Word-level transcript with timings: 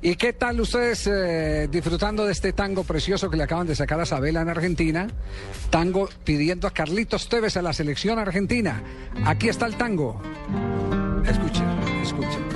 ¿Y 0.00 0.14
qué 0.14 0.32
tal 0.32 0.60
ustedes 0.60 1.08
eh, 1.08 1.66
disfrutando 1.68 2.24
de 2.24 2.30
este 2.30 2.52
tango 2.52 2.84
precioso 2.84 3.28
que 3.28 3.36
le 3.36 3.42
acaban 3.42 3.66
de 3.66 3.74
sacar 3.74 4.00
a 4.00 4.06
Sabela 4.06 4.42
en 4.42 4.48
Argentina? 4.48 5.08
Tango 5.70 6.08
pidiendo 6.22 6.68
a 6.68 6.70
Carlitos 6.70 7.28
Tevez 7.28 7.56
a 7.56 7.62
la 7.62 7.72
selección 7.72 8.16
argentina. 8.18 8.80
Aquí 9.24 9.48
está 9.48 9.66
el 9.66 9.74
tango. 9.74 10.22
Escuchen, 11.26 11.66
escuchen. 12.00 12.48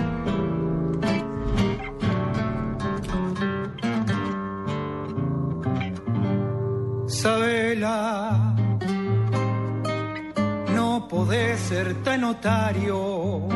Sabela, 7.08 8.54
no 10.74 11.08
podés 11.08 11.58
ser 11.60 12.02
tan 12.04 12.20
notario. 12.20 13.48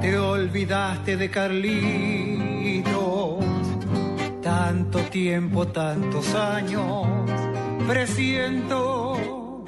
Te 0.00 0.18
olvidaste 0.18 1.16
de 1.16 1.30
Carlitos. 1.30 2.47
Tanto 4.90 5.10
tiempo, 5.10 5.66
tantos 5.68 6.34
años. 6.34 7.06
Presiento 7.86 9.64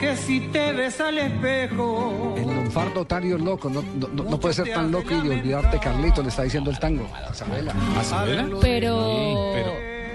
que 0.00 0.16
si 0.16 0.40
te 0.40 0.72
ves 0.72 0.98
al 1.00 1.18
espejo. 1.18 2.34
El 2.38 2.46
lunfardo 2.46 3.02
otario 3.02 3.36
es 3.36 3.42
loco, 3.42 3.68
no, 3.68 3.82
no- 3.82 4.08
no- 4.08 4.24
no 4.24 4.40
puede 4.40 4.54
ser 4.54 4.72
tan 4.72 4.90
loco 4.90 5.10
y 5.14 5.20
de 5.28 5.34
olvidarte 5.36 5.78
Carlitos, 5.78 6.24
le 6.24 6.30
está 6.30 6.44
diciendo 6.44 6.70
el 6.70 6.78
tango. 6.78 7.06
A 7.28 7.34
Sabela. 7.34 7.74
¿A 7.98 8.04
Sabela? 8.04 8.44
Pero, 8.62 9.50
pero- 9.52 9.72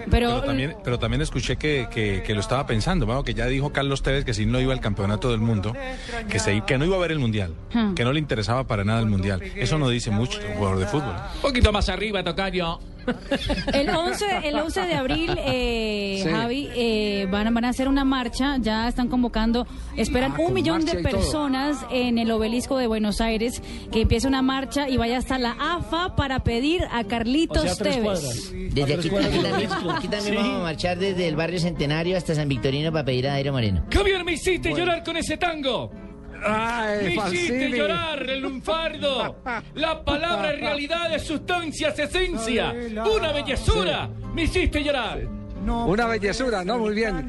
pero, 0.09 0.29
Pero 0.29 0.41
también, 0.43 0.75
pero 0.83 0.97
también 0.99 1.21
escuché 1.21 1.57
que, 1.57 1.87
que- 1.91 2.23
que 2.25 2.33
lo 2.33 2.39
estaba 2.39 2.65
pensando, 2.65 3.05
¿no? 3.05 3.23
que 3.23 3.33
ya 3.35 3.45
dijo 3.45 3.71
Carlos 3.71 4.01
Tevez 4.03 4.25
que 4.25 4.33
si 4.33 4.45
no 4.47 4.59
iba 4.59 4.73
al 4.73 4.79
campeonato 4.79 5.29
del 5.29 5.41
mundo, 5.41 5.73
que, 6.29 6.39
se, 6.39 6.61
que 6.61 6.77
no 6.79 6.85
iba 6.85 6.95
a 6.95 6.99
ver 6.99 7.11
el 7.11 7.19
mundial, 7.19 7.53
Hmm. 7.73 7.93
que 7.93 8.03
no 8.03 8.13
le 8.13 8.19
interesaba 8.19 8.63
para 8.65 8.83
nada 8.83 8.99
el 8.99 9.05
mundial. 9.07 9.41
Eso 9.55 9.77
no 9.77 9.89
dice 9.89 10.09
mucho 10.09 10.39
un 10.49 10.55
jugador 10.57 10.79
de 10.79 10.87
fútbol. 10.87 11.13
Un 11.35 11.41
poquito 11.41 11.71
más 11.71 11.87
arriba, 11.89 12.23
Tocayo. 12.23 12.79
El 13.73 13.89
11, 13.89 14.25
el 14.43 14.55
11 14.55 14.81
de 14.81 14.93
abril, 14.95 15.37
eh, 15.45 16.21
Sí. 16.23 16.29
Javi, 16.29 16.69
eh, 16.75 17.27
van, 17.29 17.47
a- 17.47 17.51
van 17.51 17.65
a 17.65 17.69
hacer 17.69 17.87
una 17.87 18.03
marcha, 18.03 18.57
ya 18.59 18.87
están 18.87 19.07
convocando, 19.07 19.67
esperan 19.95 20.31
Ah, 20.31 20.35
un 20.39 20.45
con 20.45 20.53
millón 20.53 20.85
de 20.85 20.95
personas 20.95 21.77
en 21.91 22.17
el 22.17 22.31
obelisco 22.31 22.77
de 22.77 22.87
Buenos 22.87 23.21
Aires, 23.21 23.61
que 23.91 24.01
empiece 24.01 24.27
una 24.27 24.41
marcha 24.41 24.89
y 24.89 24.97
vaya 24.97 25.17
hasta 25.17 25.37
la 25.37 25.55
AFA 25.59 26.15
para 26.15 26.39
pedir 26.43 26.83
a 26.91 27.03
Carlitos 27.03 27.77
Tevez. 27.77 28.51
Desde 28.73 28.93
aquí, 28.95 29.07
aquí 29.09 29.39
también, 29.39 29.71
aquí 29.95 30.07
también 30.07 30.35
vamos 30.35 30.59
a 30.59 30.63
marchar 30.63 30.97
desde 30.97 31.27
el 31.27 31.35
barrio 31.35 31.59
Centenario 31.59 32.17
hasta 32.17 32.35
San 32.35 32.47
Victorino 32.47 32.91
para 32.91 33.05
pedir 33.05 33.27
a 33.27 33.31
Dairo 33.31 33.51
Moreno. 33.51 33.83
Javier, 33.91 34.23
me 34.23 34.33
hiciste 34.33 34.73
llorar 34.73 35.03
con 35.03 35.17
ese 35.17 35.37
tango. 35.37 35.91
¡Ay, 36.45 37.05
Me 37.05 37.15
hiciste 37.15 37.69
llorar, 37.69 38.29
el 38.29 38.41
lunfardo. 38.41 39.37
La 39.75 40.03
palabra 40.03 40.53
es 40.53 40.59
realidad, 40.59 41.13
es 41.13 41.23
sustancia, 41.23 41.89
es 41.89 41.99
esencia. 41.99 42.73
Una 43.15 43.31
bellezura. 43.31 44.09
Me 44.33 44.43
hiciste 44.43 44.83
llorar. 44.83 45.19
Una 45.67 46.05
bellezura, 46.07 46.63
¿no? 46.63 46.79
Muy 46.79 46.95
bien. 46.95 47.27